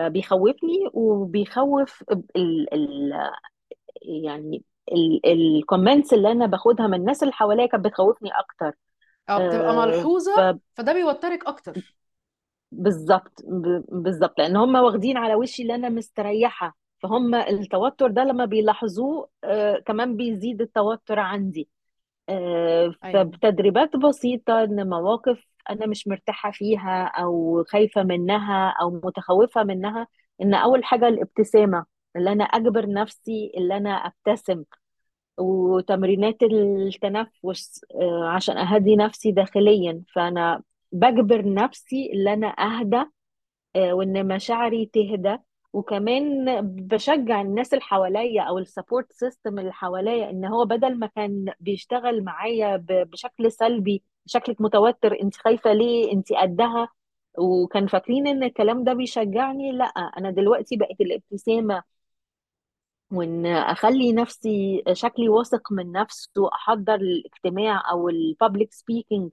بيخوفني 0.09 0.91
وبيخوف 0.93 2.05
ال 2.37 2.75
ال 2.75 3.13
يعني 4.03 4.63
الكومنتس 5.27 6.13
اللي 6.13 6.33
أنا 6.33 6.47
باخدها 6.47 6.87
من 6.87 6.95
الناس 6.95 7.23
اللي 7.23 7.33
حواليا 7.33 7.67
كانت 7.67 7.85
بتخوفني 7.85 8.31
أكتر. 8.39 8.73
آه 9.29 9.49
بتبقى 9.49 9.77
ملحوظة 9.77 10.59
فده 10.75 10.93
بيوترك 10.93 11.47
أكتر. 11.47 11.95
بالظبط 12.73 13.43
بالظبط 13.89 14.39
لأن 14.39 14.57
هم 14.57 14.75
واخدين 14.75 15.17
على 15.17 15.35
وشي 15.35 15.63
اللي 15.63 15.75
أنا 15.75 15.89
مستريحة 15.89 16.77
فهم 17.03 17.35
التوتر 17.35 18.11
ده 18.11 18.25
لما 18.25 18.45
بيلاحظوه 18.45 19.29
آه 19.45 19.79
كمان 19.79 20.17
بيزيد 20.17 20.61
التوتر 20.61 21.19
عندي. 21.19 21.69
آه 22.29 22.95
أيوه. 23.05 23.25
فبتدريبات 23.25 23.97
بسيطة 23.97 24.63
إن 24.65 24.89
مواقف 24.89 25.45
أنا 25.71 25.87
مش 25.87 26.09
مرتاحة 26.09 26.51
فيها 26.51 27.05
أو 27.07 27.65
خايفة 27.69 28.03
منها 28.03 28.75
أو 28.81 28.91
متخوفة 29.05 29.65
منها 29.65 30.07
إن 30.43 30.55
أول 30.55 30.85
حاجة 30.85 31.09
الابتسامة 31.09 31.85
اللي 32.17 32.33
أنا 32.33 32.45
أجبر 32.45 32.87
نفسي 32.91 33.53
اللي 33.57 33.77
أنا 33.77 33.91
أبتسم. 33.91 34.65
وتمرينات 35.39 36.43
التنفس 36.43 37.85
آه 37.95 38.29
عشان 38.29 38.57
أهدي 38.59 38.97
نفسي 38.97 39.33
داخليا. 39.33 40.03
فأنا 40.15 40.63
بجبر 40.93 41.55
نفسي 41.55 42.11
اللي 42.15 42.33
أنا 42.33 42.47
أهدى 42.49 43.05
آه، 43.77 43.93
وإن 43.95 44.29
مشاعري 44.29 44.87
تهدى. 44.87 45.39
وكمان 45.73 46.45
بشجع 46.77 47.41
الناس 47.41 47.75
اللي 47.75 47.83
حواليا 47.85 48.43
أو 48.43 48.59
ال 48.59 48.66
support 48.66 49.13
system 49.13 49.59
اللي 49.59 49.73
حواليا 49.73 50.31
إن 50.31 50.45
هو 50.45 50.65
بدل 50.65 50.99
ما 50.99 51.07
كان 51.07 51.53
بيشتغل 51.61 52.25
معايا 52.25 52.77
بشكل 52.89 53.53
سلبي 53.53 54.03
شكلك 54.27 54.61
متوتر 54.61 55.21
انت 55.23 55.37
خايفة 55.37 55.73
ليه؟ 55.73 56.13
انت 56.13 56.33
قدها 56.33 56.89
وكان 57.39 57.87
فاكرين 57.87 58.27
إن 58.27 58.43
الكلام 58.43 58.85
ده 58.85 58.93
بيشجعني؟ 58.93 59.73
لأ 59.73 59.85
أنا 59.85 60.31
دلوقتي 60.31 60.77
بقت 60.77 61.01
الابتسامة 61.01 61.83
وإن 63.13 63.47
أخلي 63.47 64.13
نفسي 64.13 64.83
شكلي 64.93 65.29
واثق 65.29 65.73
من 65.73 65.93
نفسه 65.93 66.49
أحضر 66.55 66.95
الاجتماع 66.95 67.91
أو 67.91 68.09
ال 68.09 68.18
public 68.18 68.73
speaking 68.73 69.31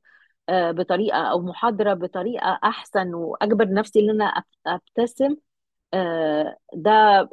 بطريقة 0.51 1.17
أو 1.31 1.41
محاضرة 1.41 1.93
بطريقة 1.93 2.60
أحسن 2.63 3.13
وأجبر 3.13 3.74
نفسي 3.74 4.00
إن 4.00 4.10
أنا 4.10 4.43
أبتسم 4.67 5.36
آه، 5.93 6.57
ده 6.75 7.29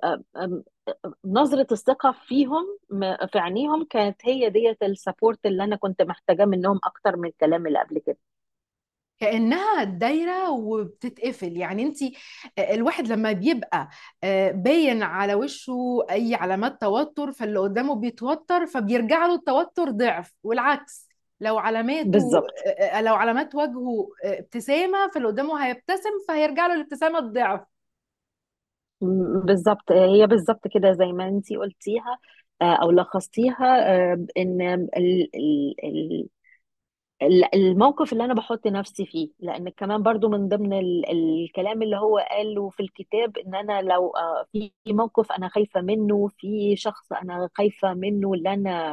آه، 0.89 0.99
آم، 1.05 1.15
نظرة 1.25 1.67
الثقة 1.73 2.13
فيهم 2.27 2.79
في 3.33 3.39
عينيهم 3.39 3.85
كانت 3.91 4.17
هي 4.25 4.51
ديت 4.51 4.83
ال 4.83 4.91
support 4.91 5.47
اللي 5.47 5.65
أنا 5.65 5.77
كنت 5.77 6.03
محتاجاه 6.03 6.45
منهم 6.45 6.81
أكتر 6.85 7.17
من 7.17 7.29
الكلام 7.29 7.67
اللي 7.67 7.79
قبل 7.79 7.99
كده. 7.99 8.19
كأنها 9.21 9.85
دايرة 9.85 10.51
وبتتقفل. 10.51 11.57
يعني 11.57 11.83
انت 11.83 11.97
الواحد 12.59 13.09
لما 13.09 13.33
بيبقى 13.33 13.89
آه، 14.25 14.51
باين 14.51 15.03
على 15.03 15.35
وشه 15.35 16.07
أي 16.11 16.35
علامات 16.35 16.81
توتر 16.81 17.33
فاللي 17.33 17.59
قدامه 17.59 17.95
بيتوتر 17.95 18.67
فبيرجع 18.67 19.27
له 19.27 19.35
التوتر 19.35 19.91
ضعف 19.91 20.35
والعكس. 20.43 21.09
لو 21.41 21.59
علاماته 21.59 22.11
بالظبط. 22.11 22.51
آه، 22.67 22.71
آه، 22.71 23.03
لو 23.03 23.15
علامات 23.15 23.55
وجهه 23.55 24.09
آه، 24.25 24.39
ابتسامة 24.39 25.09
فاللي 25.15 25.29
قدامه 25.29 25.67
هيبتسم 25.67 26.11
فهيرجع 26.29 26.67
له 26.67 26.75
الابتسامة 26.75 27.19
الضعف. 27.19 27.61
بالظبط. 29.45 29.93
هي 29.93 30.27
بالظبط 30.27 30.69
كده 30.69 30.93
زي 30.93 31.07
ما 31.13 31.29
انتي 31.29 31.57
قلتيها 31.57 32.19
آه، 32.63 32.75
أو 32.75 32.91
لخصتيها 32.91 33.95
آه، 34.13 34.27
ال- 37.23 37.55
الموقف 37.55 38.13
اللي 38.13 38.25
أنا 38.25 38.35
بحط 38.35 38.67
نفسي 38.67 39.07
فيه. 39.07 39.31
لأن 39.41 39.69
كمان 39.69 40.03
برضو 40.03 40.29
من 40.29 40.49
ضمن 40.49 40.73
ال- 40.73 41.05
الكلام 41.11 41.83
اللي 41.83 41.97
هو 41.97 42.19
قاله 42.19 42.69
في 42.71 42.81
الكتاب 42.83 43.39
إن 43.39 43.55
أنا 43.55 43.83
لو 43.83 44.11
آه، 44.11 44.47
في 44.53 44.73
موقف 44.89 45.33
أنا 45.33 45.49
خايفة 45.49 45.81
منه 45.81 46.29
في 46.29 46.77
شخص 46.77 47.13
أنا 47.13 47.49
خايفة 47.55 47.95
منه 47.95 48.33
اللي 48.35 48.53
أنا 48.55 48.93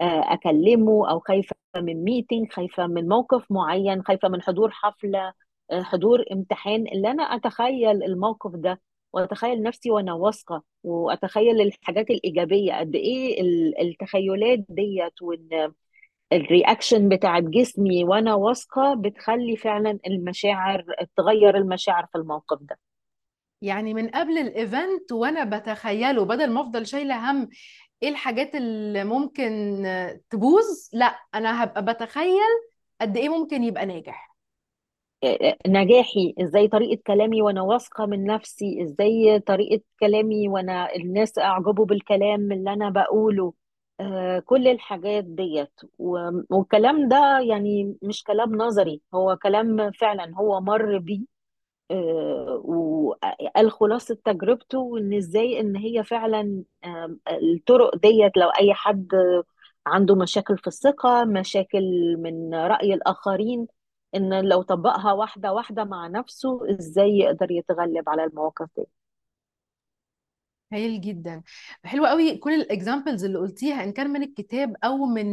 آه، 0.00 0.32
أكلمه 0.34 1.10
أو 1.10 1.20
خايفة 1.20 1.56
من 1.76 2.04
ميتنج 2.04 2.52
خايفة 2.52 2.86
من 2.86 3.08
موقف 3.08 3.52
معين 3.52 4.02
خايفة 4.02 4.28
من 4.28 4.42
حضور 4.42 4.70
حفلة 4.70 5.32
آه، 5.70 5.82
حضور 5.82 6.24
امتحان 6.32 6.86
اللي 6.88 7.10
أنا 7.10 7.22
أتخيل 7.22 8.02
الموقف 8.02 8.50
ده. 8.56 8.80
وأتخيل 9.14 9.62
نفسي 9.62 9.90
وأنا 9.90 10.12
واثقة 10.14 10.62
وأتخيل 10.82 11.60
الحاجات 11.60 12.10
الإيجابية. 12.10 12.74
قد 12.78 12.94
إيه 12.94 13.40
ال- 13.40 13.80
التخيلات 13.80 14.58
ديت 14.68 15.22
وإن 15.22 15.72
ال 16.32 16.40
reaction 16.40 17.08
بتاعت 17.08 17.42
جسمي 17.42 18.04
وأنا 18.04 18.34
واثقة 18.34 18.94
بتخلي 18.94 19.56
فعلا 19.56 19.98
المشاعر 20.06 20.84
تغير 21.16 21.56
المشاعر 21.56 22.06
في 22.12 22.18
الموقف 22.18 22.58
ده. 22.62 22.78
يعني 23.62 23.94
من 23.94 24.08
قبل 24.08 24.38
ال 24.38 24.50
event 24.50 25.12
وأنا 25.12 25.58
بتخيله 25.58 26.24
بدل 26.24 26.50
ما 26.50 26.60
أفضل 26.60 26.86
شايلة 26.86 27.30
هم 27.30 27.48
إيه 28.02 28.08
الحاجات 28.08 28.54
اللي 28.54 29.04
ممكن 29.04 29.82
تبوظ 30.30 30.64
لأ 30.92 31.18
أنا 31.34 31.64
هبقى 31.64 31.84
بتخيل 31.84 32.50
قد 33.00 33.16
إيه 33.16 33.28
ممكن 33.28 33.64
يبقى 33.64 33.86
ناجح. 33.86 34.33
نجاحي 35.66 36.34
إزاي 36.42 36.68
طريقة 36.68 37.02
كلامي 37.06 37.42
وأنا 37.42 37.62
واثقة 37.62 38.06
من 38.06 38.24
نفسي 38.24 38.82
إزاي 38.82 39.40
طريقة 39.40 39.82
كلامي 40.00 40.48
وأنا 40.48 40.94
الناس 40.96 41.38
اعجبوا 41.38 41.86
بالكلام 41.86 42.52
اللي 42.52 42.72
أنا 42.72 42.90
بقوله. 42.90 43.54
آه، 44.00 44.38
كل 44.38 44.68
الحاجات 44.68 45.24
ديت. 45.24 45.80
والكلام 46.50 47.08
ده 47.08 47.38
يعني 47.40 47.96
مش 48.02 48.22
كلام 48.24 48.56
نظري 48.56 49.00
هو 49.14 49.36
كلام 49.36 49.90
فعلا 49.90 50.34
هو 50.36 50.60
مر 50.60 50.98
بيه. 50.98 51.20
آه، 51.90 52.62
وقال 52.64 53.70
خلاصة 53.72 54.18
تجربته 54.24 54.98
إن 54.98 55.14
إزاي 55.14 55.60
إن 55.60 55.76
هي 55.76 56.04
فعلا 56.04 56.64
الطرق 57.32 57.96
ديت 57.96 58.36
لو 58.36 58.48
أي 58.48 58.74
حد 58.74 59.08
عنده 59.86 60.14
مشاكل 60.16 60.58
في 60.58 60.66
الثقة 60.66 61.24
مشاكل 61.24 61.82
من 62.18 62.54
رأي 62.54 62.94
الآخرين 62.94 63.66
إن 64.16 64.48
لو 64.48 64.62
طبقها 64.62 65.12
واحدة 65.12 65.52
واحدة 65.52 65.84
مع 65.84 66.06
نفسه 66.06 66.70
إزاي 66.70 67.10
يقدر 67.18 67.50
يتغلب 67.50 68.08
على 68.08 68.24
المواقف 68.24 68.68
دي؟ 68.76 68.84
هايل 70.72 71.00
جدا. 71.00 71.42
حلو 71.84 72.06
قوي 72.06 72.36
كل 72.38 72.54
ال 72.54 72.62
examples 72.62 73.24
اللي 73.24 73.38
قلتيها 73.38 73.84
إن 73.84 73.92
كان 73.92 74.10
من 74.10 74.22
الكتاب 74.22 74.76
أو 74.84 74.96
من 75.06 75.26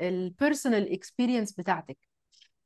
ال 0.00 0.10
personal 0.10 0.92
experience 0.92 1.52
بتاعتك. 1.52 1.98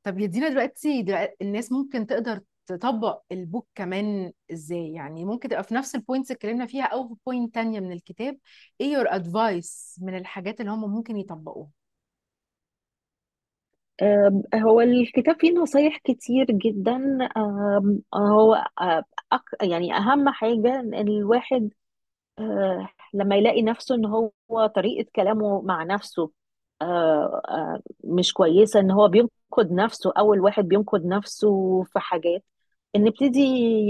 طب 0.02 0.18
يا 0.20 0.27
دينا 0.27 0.48
دلوقتي, 0.48 1.02
دلوقتي 1.02 1.36
الناس 1.42 1.72
ممكن 1.72 2.06
تقدر 2.06 2.40
تطبق 2.66 3.22
ال 3.32 3.39
book 3.39 3.68
كمان 3.74 4.32
إزاي؟ 4.52 4.92
يعني 4.92 5.24
ممكن 5.24 5.48
تبقى 5.48 5.64
في 5.64 5.74
نفس 5.74 5.94
ال 5.94 5.99
points 5.99 6.30
اللي 6.30 6.36
اتكلمنا 6.36 6.66
فيها 6.66 6.84
أو 6.84 7.08
في 7.08 7.14
point 7.26 7.54
تانية 7.54 7.80
من 7.80 7.92
الكتاب. 7.92 8.38
إيه 8.80 8.92
your 8.92 9.06
advice 9.14 10.00
من 10.02 10.16
الحاجات 10.16 10.60
اللي 10.60 10.70
هم 10.72 10.92
ممكن 10.94 11.16
يطبقوها؟ 11.16 11.75
هو 14.54 14.80
الكتاب 14.80 15.36
فيه 15.40 15.52
نصايح 15.54 15.96
كتير 16.04 16.44
جدا. 16.50 17.18
هو 18.14 18.54
آه، 18.80 19.02
أك- 19.34 19.62
يعني 19.68 19.96
أهم 19.96 20.28
حاجة 20.28 20.80
إن 20.80 20.94
الواحد 20.94 21.70
آه، 22.40 22.88
لما 23.14 23.36
يلاقي 23.36 23.62
نفسه 23.62 23.94
إن 23.94 24.06
هو 24.06 24.32
طريقة 24.76 25.06
كلامه 25.16 25.62
مع 25.62 25.84
نفسه 25.84 26.30
آه، 26.82 27.80
مش 28.04 28.32
كويسة 28.34 28.80
إن 28.80 28.90
هو 28.90 29.08
بينقد 29.08 29.72
نفسه 29.72 30.12
أول 30.18 30.40
واحد 30.40 30.64
بينقد 30.68 31.06
نفسه 31.06 31.82
في 31.84 32.00
حاجات 32.00 32.44
إن 32.96 33.06
يبتدي 33.06 33.40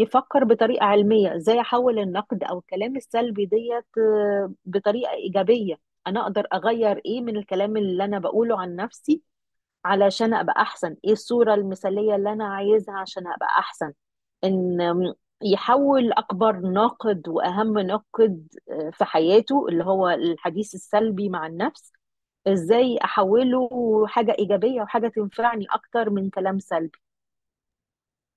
يفكر 0.02 0.44
بطريقة 0.44 0.84
علمية 0.86 1.36
إزاي 1.36 1.60
أحول 1.60 1.98
النقد 1.98 2.44
أو 2.44 2.58
الكلام 2.58 2.96
السلبي 2.96 3.46
ديت 3.46 3.86
بطريقة 4.66 5.12
إيجابية. 5.12 5.76
أنا 6.06 6.20
أقدر 6.22 6.46
أغير 6.54 7.02
إيه 7.06 7.20
من 7.20 7.36
الكلام 7.36 7.76
اللي 7.76 8.04
أنا 8.04 8.18
بقوله 8.18 8.60
عن 8.60 8.76
نفسي؟ 8.76 9.22
علشان 9.86 10.34
أبقى 10.34 10.62
أحسن. 10.62 10.96
إيه 11.04 11.12
الصورة 11.12 11.54
المثالية 11.54 12.16
اللي 12.16 12.32
أنا 12.32 12.44
عايزها 12.54 12.94
عشان 12.94 13.26
أبقى 13.26 13.48
أحسن؟ 13.58 13.92
إن 14.44 14.78
يحول 15.42 16.12
أكبر 16.12 16.56
ناقد 16.56 17.28
وأهم 17.28 17.78
ناقد 17.78 18.48
آه، 18.70 18.90
في 18.90 19.04
حياته 19.04 19.68
اللي 19.68 19.84
هو 19.84 20.08
الحديث 20.08 20.74
السلبي 20.74 21.28
مع 21.28 21.46
النفس. 21.46 21.92
إزاي 22.46 22.98
أحوله 23.04 23.68
حاجة 24.06 24.36
إيجابية 24.38 24.82
وحاجة 24.82 25.08
تنفعني 25.08 25.66
أكتر 25.70 26.10
من 26.10 26.30
كلام 26.30 26.58
سلبي؟ 26.58 26.98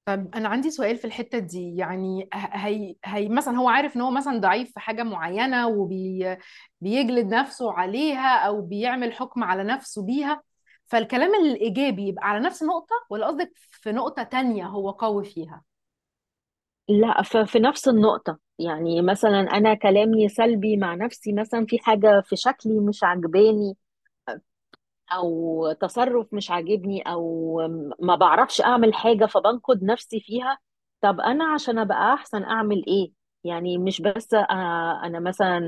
طب 0.05 0.35
أنا 0.35 0.49
عندي 0.49 0.71
سؤال 0.71 0.97
في 0.97 1.05
الحتة 1.05 1.39
دي. 1.39 1.75
يعني 1.75 2.29
هي 2.33 2.95
هي 3.05 3.29
مثلا 3.29 3.57
هو 3.57 3.69
عارف 3.69 3.95
إن 3.95 4.01
هو 4.01 4.11
مثلا 4.11 4.37
ضعيف 4.39 4.73
في 4.73 4.79
حاجة 4.79 5.03
معينة 5.03 5.67
وبي 5.67 6.37
بيجلد 6.81 7.25
نفسه 7.33 7.73
عليها 7.73 8.37
أو 8.47 8.61
بيعمل 8.61 9.13
حكم 9.13 9.43
على 9.43 9.63
نفسه 9.63 10.05
بيها 10.05 10.43
فالكلام 10.89 11.35
الإيجابي 11.35 12.07
يبقى 12.07 12.29
على 12.29 12.39
نفس 12.39 12.61
النقطه 12.63 12.95
ولا 13.09 13.27
قصدك 13.27 13.51
في 13.55 13.91
نقطة 13.91 14.23
تانية 14.23 14.65
هو 14.67 14.91
قوي 14.91 15.25
فيها؟ 15.25 15.63
لا 16.89 17.21
في 17.45 17.59
نفس 17.59 17.87
النقطة. 17.87 18.39
يعني 18.59 19.01
مثلا 19.01 19.39
أنا 19.39 19.73
كلامي 19.73 20.29
سلبي 20.29 20.77
مع 20.77 20.95
نفسي 20.95 21.33
مثلا 21.33 21.65
في 21.65 21.79
حاجة 21.79 22.21
في 22.25 22.35
شكلي 22.35 22.79
مش 22.79 23.03
عجباني 23.03 23.77
أو 25.11 25.71
تصرف 25.81 26.33
مش 26.33 26.51
عاجبني 26.51 27.01
أو 27.01 27.57
ما 27.99 28.15
بعرفش 28.15 28.61
أعمل 28.61 28.93
حاجة 28.93 29.25
فبنقد 29.25 29.83
نفسي 29.83 30.19
فيها 30.19 30.57
طب 31.01 31.19
أنا 31.21 31.45
عشان 31.53 31.79
أبقى 31.79 32.13
أحسن 32.13 32.43
أعمل 32.43 32.83
إيه؟ 32.87 33.11
يعني 33.43 33.77
مش 33.77 34.01
بس 34.01 34.33
أنا 34.33 35.19
مثلا 35.19 35.59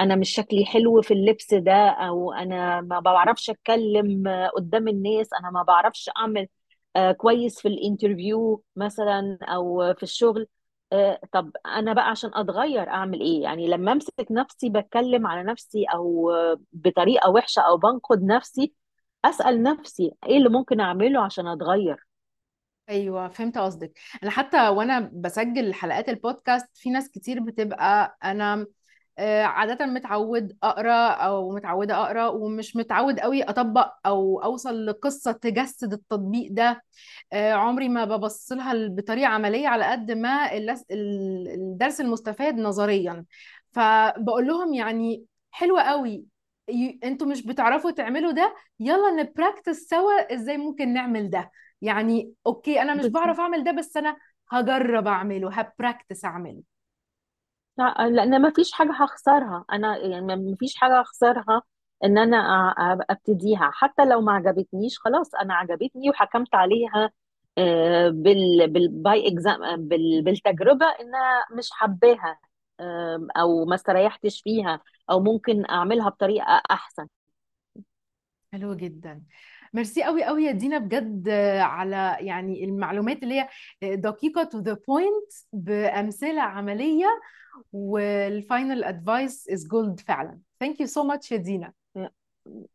أنا 0.00 0.16
مش 0.16 0.30
شكلي 0.34 0.64
حلو 0.66 1.02
في 1.02 1.14
اللبس 1.14 1.54
ده 1.54 1.72
أو 1.90 2.32
أنا 2.32 2.80
ما 2.80 3.00
بعرفش 3.00 3.50
أتكلم 3.50 4.24
قدام 4.56 4.88
الناس 4.88 5.28
أنا 5.40 5.50
ما 5.50 5.62
بعرفش 5.62 6.10
أعمل 6.16 6.48
آه، 6.96 7.12
كويس 7.12 7.60
في 7.60 7.68
الانترفيو 7.68 8.64
مثلا 8.76 9.38
أو 9.42 9.94
في 9.94 10.02
الشغل 10.02 10.46
آه، 10.92 11.20
طب 11.32 11.52
أنا 11.66 11.92
بقى 11.92 12.10
عشان 12.10 12.30
أتغير 12.34 12.88
أعمل 12.88 13.20
إيه؟ 13.20 13.42
يعني 13.42 13.68
لما 13.68 13.92
أمسك 13.92 14.26
نفسي 14.30 14.70
بتكلم 14.70 15.26
على 15.26 15.42
نفسي 15.52 15.84
أو 15.84 16.32
بطريقة 16.72 17.30
وحشة 17.30 17.60
أو 17.60 17.76
بنقد 17.76 18.22
نفسي 18.22 18.74
أسأل 19.24 19.62
نفسي 19.62 20.12
إيه 20.26 20.36
اللي 20.38 20.48
ممكن 20.48 20.80
أعمله 20.80 21.20
عشان 21.24 21.46
أتغير؟ 21.48 22.06
أيوه 22.88 23.28
فهمت 23.28 23.58
قصدك. 23.58 23.98
أنا 24.22 24.30
حتى 24.30 24.68
وأنا 24.68 25.10
بسجل 25.14 25.74
حلقات 25.74 26.08
البودكاست 26.08 26.68
في 26.76 26.90
ناس 26.90 27.10
كتير 27.10 27.40
بتبقى 27.40 28.18
أنا 28.24 28.66
عادة 29.18 29.86
متعود 29.86 30.56
أقرأ 30.62 31.08
أو 31.10 31.54
متعودة 31.54 31.94
أقرأ 31.94 32.28
ومش 32.28 32.76
متعود 32.76 33.20
قوي 33.20 33.42
أطبق 33.42 33.92
أو 34.06 34.42
أوصل 34.42 34.86
لقصة 34.86 35.32
تجسد 35.32 35.92
التطبيق 35.92 36.52
ده. 36.52 36.82
آه، 37.32 37.52
عمري 37.52 37.88
ما 37.88 38.04
ببص 38.04 38.52
لها 38.52 38.88
بطريقة 38.88 39.28
عملية 39.28 39.68
على 39.68 39.84
قد 39.84 40.12
ما 40.12 40.50
الدرس 40.90 42.00
المستفاد 42.00 42.54
نظريا. 42.54 43.24
فبقول 43.72 44.46
لهم 44.46 44.74
يعني 44.74 45.24
حلوة 45.50 45.82
قوي 45.82 46.24
أنتوا 47.04 47.26
مش 47.26 47.46
بتعرفوا 47.46 47.90
تعملوا 47.90 48.32
ده؟ 48.32 48.54
يلا 48.80 49.10
ن 49.10 49.19
practice 49.19 49.88
سوا 49.88 50.34
إزاي 50.34 50.56
ممكن 50.56 50.92
نعمل 50.92 51.30
ده. 51.30 51.50
يعني 51.82 52.32
أوكي 52.46 52.82
أنا 52.82 52.94
مش 52.94 53.06
بعرف 53.06 53.40
أعمل 53.40 53.64
ده 53.64 53.72
بس 53.72 53.96
أنا 53.96 54.16
هجرب 54.50 55.06
أعمله 55.06 55.50
ه 55.52 55.60
practice 55.60 56.24
أعمله. 56.24 56.62
لا 57.80 58.08
لأن 58.08 58.42
ما 58.42 58.50
فيش 58.50 58.72
حاجة 58.72 58.92
هخسرها. 58.92 59.64
أنا 59.72 59.96
يعني 59.98 60.26
ما 60.36 60.56
فيش 60.58 60.76
حاجة 60.76 61.00
هخسرها 61.00 61.62
إن 62.04 62.18
أنا 62.18 62.36
أبتديها. 63.10 63.70
حتى 63.74 64.04
لو 64.04 64.20
ما 64.20 64.32
عجبتنيش 64.32 64.98
خلاص 64.98 65.34
أنا 65.34 65.54
عجبتني 65.54 66.10
وحكمت 66.10 66.54
عليها 66.54 67.10
آه، 67.58 68.08
بال 68.08 68.70
بال 68.72 68.88
by 68.88 69.28
exam 69.28 69.88
بال 69.88 70.22
بالتجربة 70.24 70.86
انها 70.86 71.46
مش 71.58 71.70
حباها 71.72 72.38
أو 73.36 73.64
ما 73.64 73.74
استريحتش 73.74 74.42
فيها 74.42 74.80
أو 75.10 75.20
ممكن 75.20 75.70
أعملها 75.70 76.08
بطريقة 76.08 76.62
أحسن. 76.70 77.06
حلو 78.52 78.74
جدا. 78.74 79.22
ميرسي 79.72 80.02
قوي 80.04 80.24
قوي 80.24 80.44
يا 80.44 80.52
دينا 80.52 80.78
بجد 80.78 81.28
على 81.60 82.16
يعني 82.20 82.64
المعلومات 82.64 83.22
اللي 83.22 83.40
هي 83.82 83.96
دقيقة 83.96 84.48
to 84.54 84.64
the 84.64 84.74
point 84.76 85.46
بأمثلة 85.52 86.42
عملية. 86.42 87.06
وال 87.72 88.04
final 88.04 88.84
advice 88.84 89.48
is 89.48 89.68
gold 89.68 90.00
فعلا. 90.00 90.38
thank 90.60 90.80
you 90.80 90.86
so 90.86 91.02
much 91.02 91.32
يا 91.32 91.36
دينا. 91.36 91.72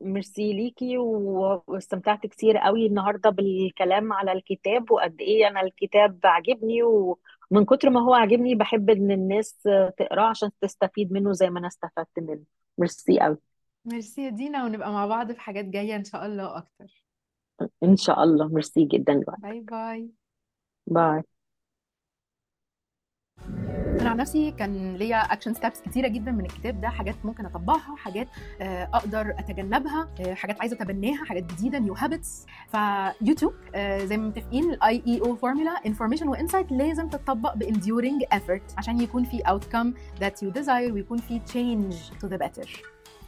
ميرسي 0.01 0.53
ليكي 0.53 0.97
واستمتعت 0.97 2.25
كتير 2.25 2.57
قوي 2.57 2.87
النهارده 2.87 3.29
بالكلام 3.29 4.13
على 4.13 4.31
الكتاب 4.31 4.91
وقد 4.91 5.21
إيه 5.21 5.47
أنا 5.47 5.61
الكتاب 5.61 6.19
عاجبني 6.23 6.83
ومن 6.83 7.65
كتر 7.65 7.89
ما 7.89 8.01
هو 8.01 8.13
عاجبني 8.13 8.55
بحب 8.55 8.89
إن 8.89 9.11
الناس 9.11 9.57
تقراه 9.97 10.29
عشان 10.29 10.49
تستفيد 10.61 11.11
منه 11.11 11.31
زي 11.31 11.49
ما 11.49 11.59
أنا 11.59 11.67
استفدت 11.67 12.19
منه. 12.19 12.43
ميرسي 12.77 13.19
قوي. 13.19 13.37
ميرسي 13.85 14.25
يا 14.25 14.29
دينا 14.29 14.65
ونبقى 14.65 14.91
مع 14.91 15.05
بعض 15.05 15.31
في 15.31 15.39
حاجات 15.39 15.65
جاية 15.65 15.95
إن 15.95 16.03
شاء 16.03 16.25
الله 16.25 16.57
أكتر. 16.57 17.05
إن 17.83 17.95
شاء 17.97 18.23
الله. 18.23 18.47
ميرسي 18.47 18.85
جدا. 18.85 19.21
bye 19.43 19.59
bye. 19.59 20.09
bye. 20.87 21.23
أنا 24.01 24.09
عن 24.09 24.17
نفسي 24.17 24.51
كان 24.51 24.95
ليا 24.95 25.17
action 25.17 25.53
steps 25.53 25.81
كتيرة 25.81 26.07
جدا 26.07 26.31
من 26.31 26.45
الكتاب 26.45 26.81
ده 26.81 26.89
حاجات 26.89 27.15
ممكن 27.23 27.45
أطبقها 27.45 27.95
حاجات 27.95 28.27
آه، 28.61 28.83
أقدر 28.93 29.29
أتجنبها 29.39 30.09
آه، 30.19 30.33
حاجات 30.33 30.59
عايزة 30.61 30.75
أتبناها 30.75 31.25
حاجات 31.25 31.43
جديدة 31.53 31.79
new 31.79 31.93
habits 31.93 32.45
في 32.71 32.92
يوتيوب 32.92 33.53
زي 33.77 34.17
ما 34.17 34.27
متفقين 34.27 34.71
ال 34.73 35.03
IEO 35.07 35.21
formula 35.21 35.35
information 35.35 35.71
و 35.85 36.27
insight 36.27 36.71
لازم 36.71 37.09
تتطبق 37.09 37.53
ب 37.55 37.63
enduring 37.63 38.23
effort 38.23 38.77
عشان 38.77 39.01
يكون 39.01 39.23
في 39.23 39.39
outcome 39.43 40.19
that 40.21 40.45
you 40.47 40.61
desire 40.61 40.91
ويكون 40.93 41.17
في 41.17 41.39
change 41.39 41.95
to 42.21 42.29
the 42.29 42.37
better. 42.37 42.67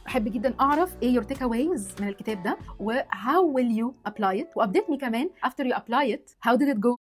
أحب 0.06 0.24
جدا 0.32 0.54
أعرف 0.60 0.96
إيه 1.02 1.20
your 1.20 1.24
takeaways 1.24 2.00
من 2.00 2.08
الكتاب 2.08 2.42
ده 2.42 2.58
و 2.78 2.92
how 2.98 3.56
will 3.56 3.80
you 3.80 4.10
apply 4.10 4.40
it 4.42 4.56
وابديتني 4.56 4.96
كمان 4.96 5.30
after 5.46 5.64
you 5.64 5.74
apply 5.76 6.14
it 6.16 6.48
how 6.48 6.56
did 6.56 6.68
it 6.74 6.78
go 6.78 7.07